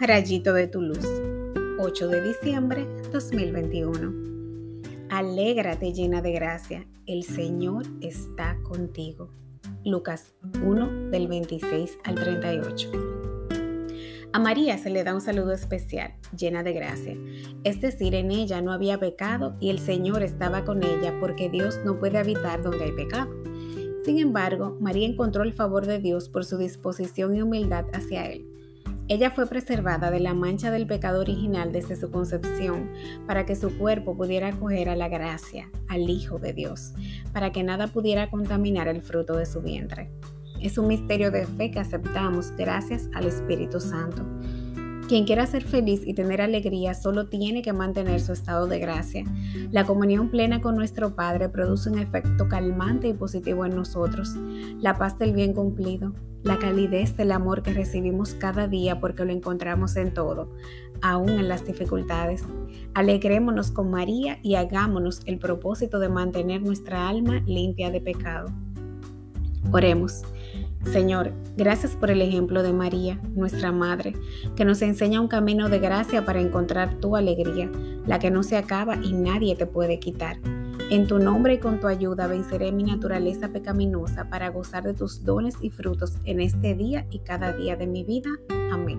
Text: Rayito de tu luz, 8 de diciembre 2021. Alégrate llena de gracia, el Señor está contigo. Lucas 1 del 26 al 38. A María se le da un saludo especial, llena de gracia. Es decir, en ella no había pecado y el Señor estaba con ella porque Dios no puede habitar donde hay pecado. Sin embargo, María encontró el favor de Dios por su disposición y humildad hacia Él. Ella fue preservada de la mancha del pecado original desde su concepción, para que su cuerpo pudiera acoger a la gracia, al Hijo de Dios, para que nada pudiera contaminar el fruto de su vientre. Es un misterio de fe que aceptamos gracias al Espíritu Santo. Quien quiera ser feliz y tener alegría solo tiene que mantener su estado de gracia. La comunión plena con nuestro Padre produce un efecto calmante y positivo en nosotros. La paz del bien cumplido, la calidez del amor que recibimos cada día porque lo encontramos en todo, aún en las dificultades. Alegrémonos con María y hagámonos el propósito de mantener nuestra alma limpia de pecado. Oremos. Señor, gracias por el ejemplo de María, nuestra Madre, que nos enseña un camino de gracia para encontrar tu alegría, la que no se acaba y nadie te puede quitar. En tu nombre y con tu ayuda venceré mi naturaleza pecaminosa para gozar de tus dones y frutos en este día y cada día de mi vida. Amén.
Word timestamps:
Rayito 0.00 0.52
de 0.52 0.66
tu 0.66 0.82
luz, 0.82 1.06
8 1.78 2.08
de 2.08 2.20
diciembre 2.20 2.84
2021. 3.12 4.12
Alégrate 5.08 5.92
llena 5.92 6.20
de 6.20 6.32
gracia, 6.32 6.84
el 7.06 7.22
Señor 7.22 7.84
está 8.00 8.58
contigo. 8.64 9.30
Lucas 9.84 10.34
1 10.64 11.10
del 11.10 11.28
26 11.28 11.98
al 12.02 12.16
38. 12.16 12.90
A 14.32 14.38
María 14.40 14.78
se 14.78 14.90
le 14.90 15.04
da 15.04 15.14
un 15.14 15.20
saludo 15.20 15.52
especial, 15.52 16.14
llena 16.36 16.64
de 16.64 16.72
gracia. 16.72 17.16
Es 17.62 17.80
decir, 17.80 18.16
en 18.16 18.32
ella 18.32 18.60
no 18.62 18.72
había 18.72 18.98
pecado 18.98 19.56
y 19.60 19.70
el 19.70 19.78
Señor 19.78 20.24
estaba 20.24 20.64
con 20.64 20.82
ella 20.82 21.16
porque 21.20 21.48
Dios 21.48 21.78
no 21.84 22.00
puede 22.00 22.18
habitar 22.18 22.64
donde 22.64 22.82
hay 22.82 22.92
pecado. 22.92 23.32
Sin 24.04 24.18
embargo, 24.18 24.76
María 24.80 25.06
encontró 25.06 25.44
el 25.44 25.52
favor 25.52 25.86
de 25.86 26.00
Dios 26.00 26.28
por 26.28 26.44
su 26.44 26.58
disposición 26.58 27.36
y 27.36 27.42
humildad 27.42 27.86
hacia 27.92 28.26
Él. 28.26 28.53
Ella 29.06 29.30
fue 29.30 29.46
preservada 29.46 30.10
de 30.10 30.18
la 30.18 30.32
mancha 30.32 30.70
del 30.70 30.86
pecado 30.86 31.20
original 31.20 31.72
desde 31.72 31.94
su 31.94 32.10
concepción, 32.10 32.90
para 33.26 33.44
que 33.44 33.54
su 33.54 33.76
cuerpo 33.76 34.16
pudiera 34.16 34.48
acoger 34.48 34.88
a 34.88 34.96
la 34.96 35.08
gracia, 35.08 35.70
al 35.88 36.08
Hijo 36.08 36.38
de 36.38 36.54
Dios, 36.54 36.94
para 37.32 37.52
que 37.52 37.62
nada 37.62 37.88
pudiera 37.88 38.30
contaminar 38.30 38.88
el 38.88 39.02
fruto 39.02 39.36
de 39.36 39.44
su 39.44 39.60
vientre. 39.60 40.10
Es 40.62 40.78
un 40.78 40.88
misterio 40.88 41.30
de 41.30 41.44
fe 41.44 41.70
que 41.70 41.80
aceptamos 41.80 42.56
gracias 42.56 43.10
al 43.12 43.26
Espíritu 43.26 43.78
Santo. 43.78 44.24
Quien 45.08 45.26
quiera 45.26 45.46
ser 45.46 45.64
feliz 45.64 46.00
y 46.06 46.14
tener 46.14 46.40
alegría 46.40 46.94
solo 46.94 47.26
tiene 47.26 47.60
que 47.60 47.74
mantener 47.74 48.20
su 48.20 48.32
estado 48.32 48.66
de 48.66 48.78
gracia. 48.78 49.24
La 49.70 49.84
comunión 49.84 50.30
plena 50.30 50.62
con 50.62 50.76
nuestro 50.76 51.14
Padre 51.14 51.50
produce 51.50 51.90
un 51.90 51.98
efecto 51.98 52.48
calmante 52.48 53.08
y 53.08 53.12
positivo 53.12 53.66
en 53.66 53.76
nosotros. 53.76 54.34
La 54.80 54.96
paz 54.96 55.18
del 55.18 55.34
bien 55.34 55.52
cumplido, 55.52 56.14
la 56.42 56.58
calidez 56.58 57.18
del 57.18 57.32
amor 57.32 57.62
que 57.62 57.74
recibimos 57.74 58.32
cada 58.32 58.66
día 58.66 58.98
porque 58.98 59.26
lo 59.26 59.32
encontramos 59.32 59.96
en 59.96 60.14
todo, 60.14 60.50
aún 61.02 61.28
en 61.28 61.48
las 61.48 61.66
dificultades. 61.66 62.42
Alegrémonos 62.94 63.72
con 63.72 63.90
María 63.90 64.38
y 64.42 64.54
hagámonos 64.54 65.20
el 65.26 65.38
propósito 65.38 65.98
de 65.98 66.08
mantener 66.08 66.62
nuestra 66.62 67.10
alma 67.10 67.42
limpia 67.46 67.90
de 67.90 68.00
pecado. 68.00 68.50
Oremos. 69.70 70.22
Señor, 70.92 71.32
gracias 71.56 71.96
por 71.96 72.10
el 72.10 72.22
ejemplo 72.22 72.62
de 72.62 72.72
María, 72.72 73.20
nuestra 73.34 73.72
Madre, 73.72 74.14
que 74.54 74.64
nos 74.64 74.82
enseña 74.82 75.20
un 75.20 75.28
camino 75.28 75.68
de 75.68 75.78
gracia 75.78 76.24
para 76.24 76.40
encontrar 76.40 77.00
tu 77.00 77.16
alegría, 77.16 77.70
la 78.06 78.18
que 78.18 78.30
no 78.30 78.42
se 78.42 78.56
acaba 78.56 78.96
y 78.96 79.12
nadie 79.12 79.56
te 79.56 79.66
puede 79.66 79.98
quitar. 79.98 80.38
En 80.90 81.06
tu 81.06 81.18
nombre 81.18 81.54
y 81.54 81.58
con 81.58 81.80
tu 81.80 81.86
ayuda 81.86 82.26
venceré 82.26 82.70
mi 82.70 82.84
naturaleza 82.84 83.48
pecaminosa 83.48 84.28
para 84.28 84.50
gozar 84.50 84.84
de 84.84 84.94
tus 84.94 85.24
dones 85.24 85.56
y 85.62 85.70
frutos 85.70 86.18
en 86.24 86.40
este 86.40 86.74
día 86.74 87.06
y 87.10 87.20
cada 87.20 87.52
día 87.54 87.74
de 87.76 87.86
mi 87.86 88.04
vida. 88.04 88.30
Amén. 88.70 88.98